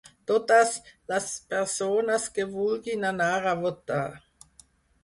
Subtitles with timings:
[0.29, 0.71] Totes
[1.13, 4.05] les persones que vulguin anar a votar.